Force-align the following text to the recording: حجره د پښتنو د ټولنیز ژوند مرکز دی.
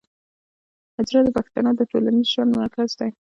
حجره 0.95 1.21
د 1.25 1.29
پښتنو 1.37 1.71
د 1.75 1.81
ټولنیز 1.91 2.27
ژوند 2.33 2.51
مرکز 2.61 2.89
دی. 2.99 3.09